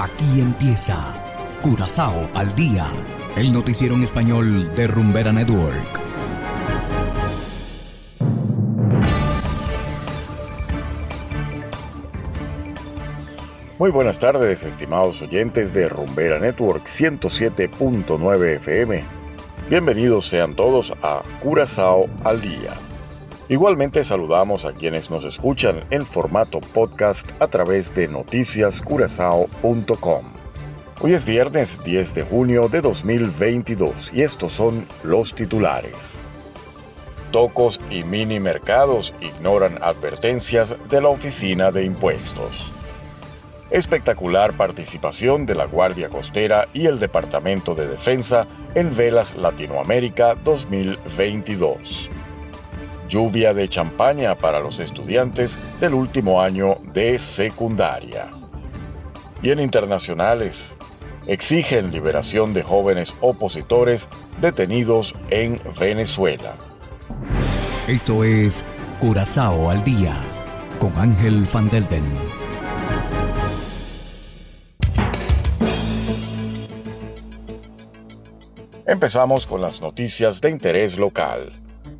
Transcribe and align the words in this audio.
Aquí 0.00 0.40
empieza 0.40 0.96
Curazao 1.60 2.30
al 2.32 2.54
día, 2.54 2.86
el 3.34 3.52
noticiero 3.52 3.96
en 3.96 4.04
español 4.04 4.72
de 4.76 4.86
Rumbera 4.86 5.32
Network. 5.32 6.00
Muy 13.80 13.90
buenas 13.90 14.20
tardes, 14.20 14.62
estimados 14.62 15.20
oyentes 15.20 15.72
de 15.72 15.88
Rumbera 15.88 16.38
Network 16.38 16.84
107.9 16.84 18.56
FM. 18.58 19.04
Bienvenidos 19.68 20.26
sean 20.26 20.54
todos 20.54 20.92
a 21.02 21.24
Curazao 21.42 22.06
al 22.22 22.40
día. 22.40 22.87
Igualmente 23.50 24.04
saludamos 24.04 24.66
a 24.66 24.74
quienes 24.74 25.10
nos 25.10 25.24
escuchan 25.24 25.80
en 25.88 26.04
formato 26.04 26.60
podcast 26.60 27.30
a 27.40 27.46
través 27.46 27.94
de 27.94 28.06
noticiascurazao.com. 28.06 30.24
Hoy 31.00 31.14
es 31.14 31.24
viernes 31.24 31.80
10 31.82 32.14
de 32.14 32.24
junio 32.24 32.68
de 32.68 32.82
2022 32.82 34.12
y 34.12 34.20
estos 34.20 34.52
son 34.52 34.86
los 35.02 35.34
titulares. 35.34 36.18
Tocos 37.32 37.80
y 37.90 38.04
mini 38.04 38.38
mercados 38.38 39.14
ignoran 39.22 39.82
advertencias 39.82 40.76
de 40.90 41.00
la 41.00 41.08
Oficina 41.08 41.70
de 41.70 41.84
Impuestos. 41.84 42.70
Espectacular 43.70 44.58
participación 44.58 45.46
de 45.46 45.54
la 45.54 45.64
Guardia 45.64 46.10
Costera 46.10 46.68
y 46.74 46.84
el 46.84 46.98
Departamento 46.98 47.74
de 47.74 47.88
Defensa 47.88 48.46
en 48.74 48.94
Velas 48.94 49.36
Latinoamérica 49.36 50.34
2022 50.34 52.10
lluvia 53.08 53.54
de 53.54 53.68
champaña 53.68 54.34
para 54.34 54.60
los 54.60 54.80
estudiantes 54.80 55.58
del 55.80 55.94
último 55.94 56.40
año 56.40 56.76
de 56.92 57.18
secundaria. 57.18 58.28
Y 59.42 59.50
en 59.50 59.60
internacionales, 59.60 60.76
exigen 61.26 61.90
liberación 61.90 62.52
de 62.54 62.62
jóvenes 62.62 63.14
opositores 63.20 64.08
detenidos 64.40 65.14
en 65.30 65.60
Venezuela. 65.78 66.54
Esto 67.86 68.24
es 68.24 68.64
Curazao 69.00 69.70
al 69.70 69.82
Día 69.82 70.14
con 70.78 70.96
Ángel 70.98 71.46
Van 71.52 71.68
Delden. 71.68 72.04
Empezamos 78.86 79.46
con 79.46 79.60
las 79.60 79.80
noticias 79.80 80.40
de 80.40 80.50
interés 80.50 80.98
local 80.98 81.52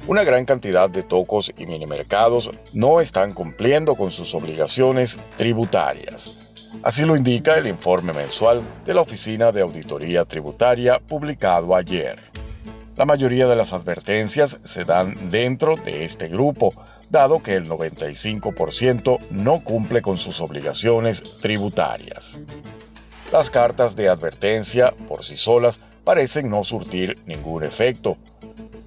una 0.08 0.24
gran 0.24 0.46
cantidad 0.46 0.88
de 0.88 1.02
tocos 1.02 1.52
y 1.56 1.66
minimercados 1.66 2.50
no 2.72 3.00
están 3.00 3.34
cumpliendo 3.34 3.94
con 3.94 4.10
sus 4.10 4.34
obligaciones 4.34 5.18
tributarias. 5.36 6.32
Así 6.82 7.04
lo 7.04 7.14
indica 7.14 7.56
el 7.56 7.66
informe 7.66 8.14
mensual 8.14 8.62
de 8.86 8.94
la 8.94 9.02
Oficina 9.02 9.52
de 9.52 9.60
Auditoría 9.60 10.24
Tributaria 10.24 10.98
publicado 10.98 11.76
ayer. 11.76 12.18
La 12.96 13.04
mayoría 13.04 13.46
de 13.46 13.56
las 13.56 13.74
advertencias 13.74 14.58
se 14.64 14.86
dan 14.86 15.30
dentro 15.30 15.76
de 15.76 16.04
este 16.04 16.28
grupo, 16.28 16.72
dado 17.10 17.42
que 17.42 17.54
el 17.54 17.68
95% 17.68 19.18
no 19.30 19.60
cumple 19.62 20.00
con 20.00 20.16
sus 20.16 20.40
obligaciones 20.40 21.22
tributarias. 21.38 22.40
Las 23.30 23.50
cartas 23.50 23.94
de 23.94 24.08
advertencia 24.08 24.94
por 25.06 25.22
sí 25.22 25.36
solas 25.36 25.80
parecen 26.02 26.48
no 26.48 26.64
surtir 26.64 27.18
ningún 27.26 27.62
efecto, 27.62 28.16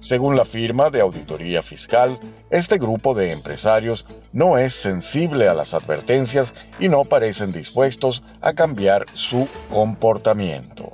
según 0.02 0.36
la 0.36 0.44
firma 0.44 0.90
de 0.90 1.00
auditoría 1.00 1.62
fiscal, 1.62 2.18
este 2.50 2.76
grupo 2.76 3.14
de 3.14 3.30
empresarios 3.30 4.04
no 4.32 4.58
es 4.58 4.74
sensible 4.74 5.48
a 5.48 5.54
las 5.54 5.74
advertencias 5.74 6.54
y 6.80 6.88
no 6.88 7.04
parecen 7.04 7.52
dispuestos 7.52 8.24
a 8.40 8.52
cambiar 8.52 9.06
su 9.14 9.46
comportamiento. 9.70 10.90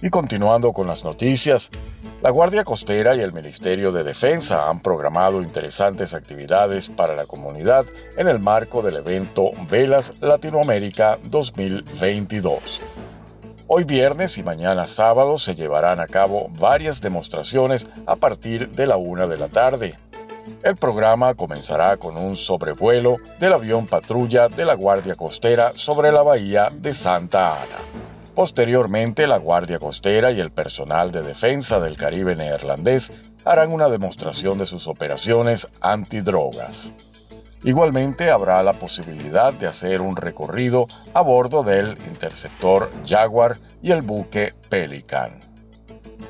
Y 0.00 0.10
continuando 0.10 0.72
con 0.72 0.86
las 0.86 1.02
noticias, 1.02 1.70
la 2.22 2.30
Guardia 2.30 2.62
Costera 2.62 3.16
y 3.16 3.20
el 3.20 3.32
Ministerio 3.32 3.90
de 3.90 4.04
Defensa 4.04 4.70
han 4.70 4.78
programado 4.78 5.42
interesantes 5.42 6.14
actividades 6.14 6.88
para 6.88 7.16
la 7.16 7.26
comunidad 7.26 7.84
en 8.16 8.28
el 8.28 8.38
marco 8.38 8.80
del 8.80 8.96
evento 8.96 9.50
Velas 9.68 10.12
Latinoamérica 10.20 11.18
2022 11.24 12.80
Hoy 13.72 13.84
viernes 13.84 14.36
y 14.36 14.42
mañana 14.42 14.88
sábado 14.88 15.38
se 15.38 15.54
llevarán 15.54 16.00
a 16.00 16.08
cabo 16.08 16.48
varias 16.58 17.00
demostraciones 17.00 17.86
a 18.04 18.16
partir 18.16 18.68
de 18.70 18.84
la 18.84 18.96
una 18.96 19.28
de 19.28 19.36
la 19.36 19.46
tarde. 19.46 19.96
El 20.64 20.74
programa 20.74 21.34
comenzará 21.34 21.96
con 21.96 22.16
un 22.16 22.34
sobrevuelo 22.34 23.18
del 23.38 23.52
avión 23.52 23.86
patrulla 23.86 24.48
de 24.48 24.64
la 24.64 24.74
Guardia 24.74 25.14
Costera 25.14 25.70
sobre 25.76 26.10
la 26.10 26.22
bahía 26.22 26.68
de 26.72 26.92
Santa 26.92 27.62
Ana. 27.62 27.78
Posteriormente, 28.34 29.28
la 29.28 29.36
Guardia 29.36 29.78
Costera 29.78 30.32
y 30.32 30.40
el 30.40 30.50
personal 30.50 31.12
de 31.12 31.22
defensa 31.22 31.78
del 31.78 31.96
Caribe 31.96 32.34
neerlandés 32.34 33.12
harán 33.44 33.72
una 33.72 33.88
demostración 33.88 34.58
de 34.58 34.66
sus 34.66 34.88
operaciones 34.88 35.68
antidrogas. 35.80 36.92
Igualmente 37.62 38.30
habrá 38.30 38.62
la 38.62 38.72
posibilidad 38.72 39.52
de 39.52 39.66
hacer 39.66 40.00
un 40.00 40.16
recorrido 40.16 40.86
a 41.12 41.20
bordo 41.20 41.62
del 41.62 41.98
interceptor 42.08 42.90
Jaguar 43.06 43.58
y 43.82 43.90
el 43.90 44.00
buque 44.00 44.54
Pelican. 44.70 45.32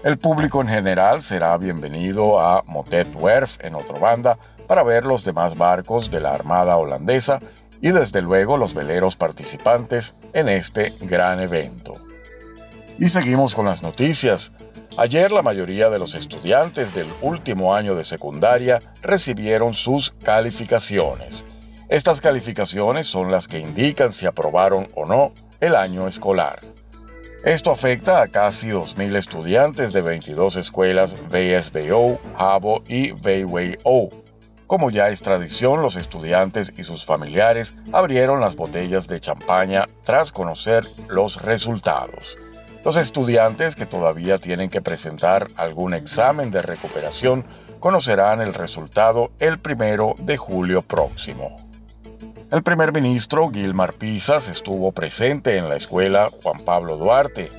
El 0.02 0.18
público 0.18 0.60
en 0.60 0.68
general 0.68 1.22
será 1.22 1.56
bienvenido 1.56 2.41
a 2.41 2.62
Motet 2.66 3.08
Werf 3.14 3.62
en 3.64 3.76
otra 3.76 3.98
banda 3.98 4.38
para 4.66 4.82
ver 4.82 5.04
los 5.04 5.24
demás 5.24 5.56
barcos 5.56 6.10
de 6.10 6.20
la 6.20 6.30
Armada 6.30 6.76
holandesa 6.76 7.38
y 7.80 7.91
desde 7.91 8.22
luego 8.22 8.56
los 8.56 8.74
veleros 8.74 9.14
participantes 9.14 10.14
en 10.32 10.48
este 10.48 10.94
gran 11.00 11.41
evento. 11.41 11.94
Y 12.98 13.08
seguimos 13.08 13.54
con 13.54 13.66
las 13.66 13.82
noticias. 13.82 14.52
Ayer 15.00 15.32
la 15.32 15.40
mayoría 15.40 15.88
de 15.88 15.98
los 15.98 16.14
estudiantes 16.14 16.92
del 16.92 17.06
último 17.22 17.74
año 17.74 17.94
de 17.94 18.04
secundaria 18.04 18.82
recibieron 19.00 19.72
sus 19.72 20.10
calificaciones. 20.10 21.46
Estas 21.88 22.20
calificaciones 22.20 23.06
son 23.06 23.30
las 23.30 23.48
que 23.48 23.58
indican 23.58 24.12
si 24.12 24.26
aprobaron 24.26 24.90
o 24.94 25.06
no 25.06 25.32
el 25.58 25.74
año 25.74 26.06
escolar. 26.06 26.60
Esto 27.46 27.70
afecta 27.70 28.20
a 28.20 28.28
casi 28.28 28.68
2.000 28.68 29.16
estudiantes 29.16 29.94
de 29.94 30.02
22 30.02 30.56
escuelas 30.56 31.16
VSBO, 31.30 32.20
Jabo 32.36 32.82
y 32.86 33.14
O. 33.84 34.10
Como 34.66 34.90
ya 34.90 35.08
es 35.08 35.22
tradición, 35.22 35.80
los 35.80 35.96
estudiantes 35.96 36.74
y 36.76 36.84
sus 36.84 37.06
familiares 37.06 37.72
abrieron 37.90 38.42
las 38.42 38.54
botellas 38.54 39.08
de 39.08 39.18
champaña 39.18 39.88
tras 40.04 40.30
conocer 40.30 40.84
los 41.08 41.40
resultados. 41.40 42.36
Los 42.84 42.96
estudiantes 42.96 43.76
que 43.76 43.84
todavía 43.84 44.38
tienen 44.38 44.70
que 44.70 44.80
presentar 44.80 45.48
algún 45.56 45.92
examen 45.92 46.50
de 46.50 46.62
recuperación 46.62 47.44
conocerán 47.78 48.41
el 48.41 48.54
resultado 48.54 49.32
el 49.38 49.58
primero 49.58 50.14
de 50.18 50.38
julio 50.38 50.80
próximo. 50.80 51.58
El 52.50 52.62
primer 52.62 52.92
ministro 52.92 53.50
Gilmar 53.50 53.92
Pisas 53.92 54.48
estuvo 54.48 54.92
presente 54.92 55.58
en 55.58 55.68
la 55.68 55.76
escuela 55.76 56.30
Juan 56.42 56.58
Pablo 56.64 56.96
Duarte. 56.96 57.50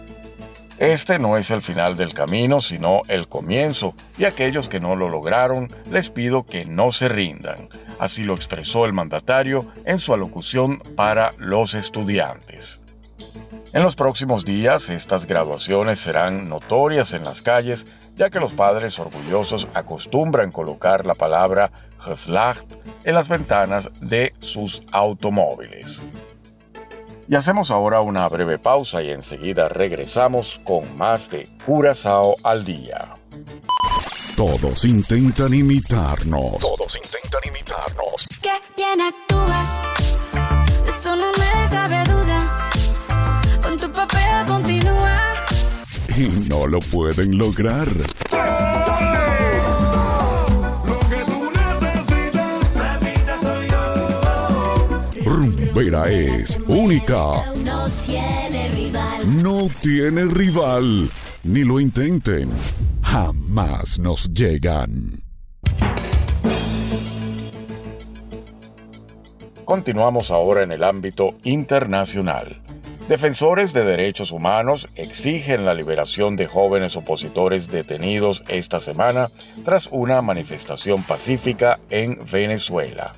Este 0.79 1.19
no 1.19 1.37
es 1.37 1.51
el 1.51 1.61
final 1.61 1.95
del 1.95 2.15
camino, 2.15 2.59
sino 2.59 3.03
el 3.07 3.27
comienzo, 3.27 3.93
y 4.17 4.25
aquellos 4.25 4.67
que 4.67 4.79
no 4.79 4.95
lo 4.95 5.07
lograron 5.07 5.69
les 5.91 6.09
pido 6.09 6.43
que 6.43 6.65
no 6.65 6.91
se 6.91 7.07
rindan. 7.07 7.69
Así 7.99 8.23
lo 8.23 8.33
expresó 8.33 8.85
el 8.85 8.91
mandatario 8.91 9.67
en 9.85 9.99
su 9.99 10.13
alocución 10.13 10.79
para 10.95 11.33
los 11.37 11.75
estudiantes. 11.75 12.80
En 13.73 13.83
los 13.83 13.95
próximos 13.95 14.43
días, 14.43 14.89
estas 14.89 15.25
graduaciones 15.25 15.97
serán 15.99 16.49
notorias 16.49 17.13
en 17.13 17.23
las 17.23 17.41
calles, 17.41 17.87
ya 18.17 18.29
que 18.29 18.41
los 18.41 18.51
padres 18.51 18.99
orgullosos 18.99 19.69
acostumbran 19.73 20.51
colocar 20.51 21.05
la 21.05 21.15
palabra 21.15 21.71
Geslacht 21.99 22.69
en 23.05 23.15
las 23.15 23.29
ventanas 23.29 23.89
de 24.01 24.33
sus 24.39 24.83
automóviles. 24.91 26.05
Y 27.29 27.35
hacemos 27.35 27.71
ahora 27.71 28.01
una 28.01 28.27
breve 28.27 28.59
pausa 28.59 29.01
y 29.03 29.11
enseguida 29.11 29.69
regresamos 29.69 30.59
con 30.65 30.97
más 30.97 31.29
de 31.29 31.47
Curazao 31.65 32.35
al 32.43 32.65
día. 32.65 33.15
Todos 34.35 34.83
intentan 34.83 35.53
imitarnos. 35.53 36.59
Todos 36.59 36.91
intentan 37.01 37.41
imitarnos. 37.47 38.27
Qué 38.41 38.51
bien 38.75 38.99
no 46.61 46.67
lo 46.67 46.79
pueden 46.79 47.37
lograr. 47.39 47.87
Rumbera 55.25 56.11
es 56.11 56.59
única. 56.67 57.45
No 57.63 57.89
tiene 58.05 58.69
rival. 58.69 59.43
No 59.43 59.69
tiene 59.81 60.25
rival. 60.25 61.09
Ni 61.45 61.63
lo 61.63 61.79
intenten. 61.79 62.49
Jamás 63.01 63.97
nos 63.97 64.31
llegan. 64.31 65.23
Continuamos 69.65 70.29
ahora 70.29 70.61
en 70.61 70.73
el 70.73 70.83
ámbito 70.83 71.37
internacional. 71.43 72.61
Defensores 73.11 73.73
de 73.73 73.83
derechos 73.83 74.31
humanos 74.31 74.87
exigen 74.95 75.65
la 75.65 75.73
liberación 75.73 76.37
de 76.37 76.47
jóvenes 76.47 76.95
opositores 76.95 77.67
detenidos 77.67 78.41
esta 78.47 78.79
semana 78.79 79.29
tras 79.65 79.89
una 79.91 80.21
manifestación 80.21 81.03
pacífica 81.03 81.77
en 81.89 82.23
Venezuela. 82.31 83.13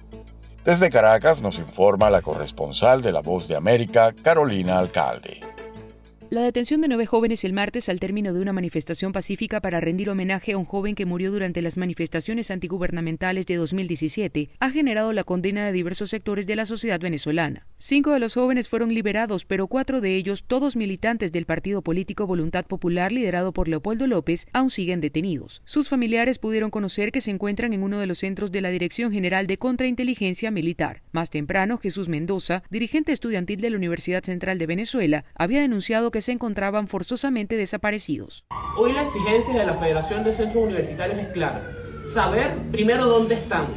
Desde 0.65 0.89
Caracas 0.89 1.43
nos 1.43 1.59
informa 1.59 2.09
la 2.09 2.23
corresponsal 2.23 3.03
de 3.03 3.11
La 3.11 3.21
Voz 3.21 3.47
de 3.47 3.55
América, 3.55 4.15
Carolina 4.23 4.79
Alcalde. 4.79 5.52
La 6.33 6.41
detención 6.41 6.81
de 6.81 6.87
nueve 6.87 7.05
jóvenes 7.05 7.43
el 7.43 7.53
martes 7.53 7.89
al 7.89 7.99
término 7.99 8.33
de 8.33 8.41
una 8.41 8.53
manifestación 8.53 9.11
pacífica 9.11 9.61
para 9.61 9.79
rendir 9.79 10.09
homenaje 10.09 10.53
a 10.53 10.57
un 10.57 10.65
joven 10.65 10.95
que 10.95 11.05
murió 11.05 11.31
durante 11.31 11.61
las 11.61 11.77
manifestaciones 11.77 12.49
antigubernamentales 12.49 13.45
de 13.45 13.55
2017 13.55 14.49
ha 14.59 14.69
generado 14.71 15.13
la 15.13 15.23
condena 15.25 15.63
de 15.63 15.71
diversos 15.71 16.09
sectores 16.09 16.47
de 16.47 16.55
la 16.55 16.65
sociedad 16.65 16.99
venezolana. 16.99 17.67
Cinco 17.77 18.13
de 18.13 18.19
los 18.19 18.33
jóvenes 18.33 18.67
fueron 18.67 18.91
liberados, 18.95 19.45
pero 19.45 19.67
cuatro 19.67 20.01
de 20.01 20.15
ellos, 20.15 20.43
todos 20.47 20.75
militantes 20.75 21.31
del 21.31 21.45
partido 21.45 21.83
político 21.83 22.25
Voluntad 22.25 22.65
Popular 22.65 23.11
liderado 23.11 23.53
por 23.53 23.67
Leopoldo 23.67 24.07
López, 24.07 24.47
aún 24.53 24.71
siguen 24.71 25.01
detenidos. 25.01 25.61
Sus 25.65 25.87
familiares 25.87 26.39
pudieron 26.39 26.71
conocer 26.71 27.11
que 27.11 27.21
se 27.21 27.29
encuentran 27.29 27.73
en 27.73 27.83
uno 27.83 27.99
de 27.99 28.07
los 28.07 28.17
centros 28.17 28.51
de 28.51 28.61
la 28.61 28.69
Dirección 28.69 29.11
General 29.11 29.45
de 29.45 29.59
Contrainteligencia 29.59 30.49
Militar. 30.49 31.03
Más 31.11 31.29
temprano, 31.29 31.77
Jesús 31.77 32.09
Mendoza, 32.09 32.63
dirigente 32.71 33.11
estudiantil 33.11 33.61
de 33.61 33.69
la 33.69 33.77
Universidad 33.77 34.23
Central 34.23 34.57
de 34.57 34.65
Venezuela, 34.65 35.25
había 35.35 35.61
denunciado 35.61 36.09
que 36.09 36.22
se 36.23 36.31
encontraban 36.31 36.87
forzosamente 36.87 37.55
desaparecidos. 37.55 38.45
Hoy 38.77 38.93
la 38.93 39.03
exigencia 39.03 39.53
de 39.53 39.65
la 39.65 39.75
Federación 39.75 40.23
de 40.23 40.33
Centros 40.33 40.63
Universitarios 40.63 41.19
es 41.19 41.27
clara. 41.27 41.69
Saber 42.03 42.57
primero 42.71 43.05
dónde 43.05 43.35
están, 43.35 43.67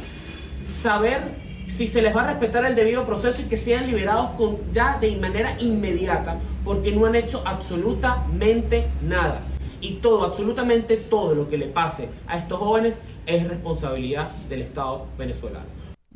saber 0.75 1.21
si 1.67 1.87
se 1.87 2.01
les 2.01 2.15
va 2.15 2.23
a 2.23 2.27
respetar 2.27 2.65
el 2.65 2.75
debido 2.75 3.05
proceso 3.05 3.41
y 3.41 3.45
que 3.45 3.57
sean 3.57 3.87
liberados 3.87 4.31
ya 4.71 4.97
de 4.99 5.15
manera 5.17 5.55
inmediata, 5.59 6.37
porque 6.63 6.91
no 6.91 7.05
han 7.05 7.15
hecho 7.15 7.43
absolutamente 7.45 8.87
nada. 9.01 9.41
Y 9.79 9.95
todo, 9.95 10.25
absolutamente 10.25 10.97
todo 10.97 11.35
lo 11.35 11.47
que 11.47 11.57
le 11.57 11.67
pase 11.67 12.09
a 12.25 12.37
estos 12.37 12.57
jóvenes 12.57 12.95
es 13.25 13.47
responsabilidad 13.47 14.31
del 14.49 14.61
Estado 14.61 15.05
venezolano. 15.17 15.65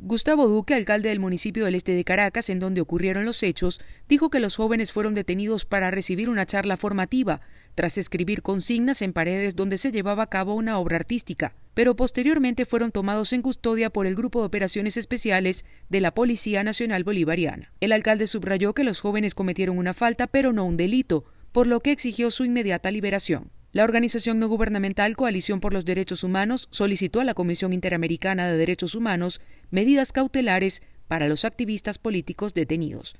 Gustavo 0.04 0.48
Duque, 0.48 0.74
alcalde 0.74 1.10
del 1.10 1.20
municipio 1.20 1.64
del 1.64 1.76
este 1.76 1.94
de 1.94 2.02
Caracas, 2.02 2.50
en 2.50 2.58
donde 2.58 2.80
ocurrieron 2.80 3.24
los 3.24 3.44
hechos, 3.44 3.80
dijo 4.08 4.30
que 4.30 4.40
los 4.40 4.56
jóvenes 4.56 4.90
fueron 4.90 5.14
detenidos 5.14 5.64
para 5.64 5.92
recibir 5.92 6.28
una 6.28 6.44
charla 6.44 6.76
formativa, 6.76 7.40
tras 7.76 7.96
escribir 7.98 8.42
consignas 8.42 9.00
en 9.00 9.12
paredes 9.12 9.54
donde 9.54 9.78
se 9.78 9.92
llevaba 9.92 10.24
a 10.24 10.28
cabo 10.28 10.56
una 10.56 10.76
obra 10.80 10.96
artística, 10.96 11.54
pero 11.72 11.94
posteriormente 11.94 12.64
fueron 12.64 12.90
tomados 12.90 13.32
en 13.32 13.42
custodia 13.42 13.90
por 13.90 14.08
el 14.08 14.16
Grupo 14.16 14.40
de 14.40 14.46
Operaciones 14.46 14.96
Especiales 14.96 15.64
de 15.88 16.00
la 16.00 16.12
Policía 16.12 16.64
Nacional 16.64 17.04
Bolivariana. 17.04 17.72
El 17.78 17.92
alcalde 17.92 18.26
subrayó 18.26 18.74
que 18.74 18.82
los 18.82 18.98
jóvenes 18.98 19.36
cometieron 19.36 19.78
una 19.78 19.94
falta, 19.94 20.26
pero 20.26 20.52
no 20.52 20.64
un 20.64 20.76
delito, 20.76 21.26
por 21.52 21.68
lo 21.68 21.78
que 21.78 21.92
exigió 21.92 22.32
su 22.32 22.44
inmediata 22.44 22.90
liberación. 22.90 23.52
La 23.74 23.84
organización 23.84 24.38
no 24.38 24.48
gubernamental 24.48 25.16
Coalición 25.16 25.58
por 25.58 25.72
los 25.72 25.86
Derechos 25.86 26.24
Humanos 26.24 26.68
solicitó 26.70 27.20
a 27.20 27.24
la 27.24 27.32
Comisión 27.32 27.72
Interamericana 27.72 28.46
de 28.46 28.58
Derechos 28.58 28.94
Humanos 28.94 29.40
medidas 29.70 30.12
cautelares 30.12 30.82
para 31.08 31.26
los 31.26 31.46
activistas 31.46 31.96
políticos 31.96 32.52
detenidos. 32.52 33.16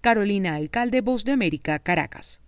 Carolina 0.00 0.54
Alcalde, 0.54 1.02
Voz 1.02 1.26
de 1.26 1.32
América, 1.32 1.78
Caracas. 1.80 2.40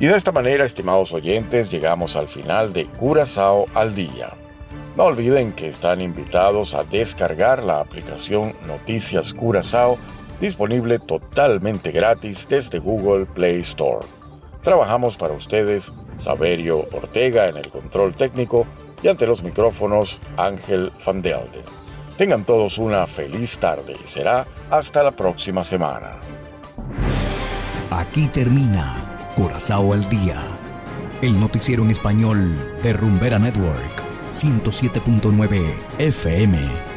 Y 0.00 0.06
de 0.06 0.16
esta 0.16 0.32
manera, 0.32 0.64
estimados 0.64 1.12
oyentes, 1.12 1.70
llegamos 1.70 2.16
al 2.16 2.28
final 2.28 2.72
de 2.72 2.86
Curazao 2.86 3.66
al 3.74 3.94
Día. 3.94 4.30
No 4.96 5.04
olviden 5.04 5.52
que 5.52 5.68
están 5.68 6.00
invitados 6.00 6.72
a 6.72 6.84
descargar 6.84 7.64
la 7.64 7.80
aplicación 7.80 8.54
Noticias 8.66 9.34
Curazao 9.34 9.98
disponible 10.44 10.98
totalmente 10.98 11.90
gratis 11.90 12.46
desde 12.46 12.78
Google 12.78 13.24
Play 13.24 13.60
Store. 13.60 14.06
Trabajamos 14.62 15.16
para 15.16 15.32
ustedes 15.32 15.94
Saberio 16.16 16.86
Ortega 16.92 17.48
en 17.48 17.56
el 17.56 17.70
control 17.70 18.14
técnico 18.14 18.66
y 19.02 19.08
ante 19.08 19.26
los 19.26 19.42
micrófonos 19.42 20.20
Ángel 20.36 20.92
Van 21.06 21.22
Delden. 21.22 21.64
Tengan 22.18 22.44
todos 22.44 22.76
una 22.76 23.06
feliz 23.06 23.58
tarde 23.58 23.96
y 24.04 24.06
será 24.06 24.46
hasta 24.68 25.02
la 25.02 25.12
próxima 25.12 25.64
semana. 25.64 26.10
Aquí 27.90 28.28
termina 28.28 29.32
Corazao 29.36 29.94
al 29.94 30.06
Día, 30.10 30.36
el 31.22 31.40
noticiero 31.40 31.84
en 31.84 31.90
español 31.90 32.78
de 32.82 32.92
Rumbera 32.92 33.38
Network, 33.38 34.02
107.9 34.32 35.74
FM. 36.00 36.93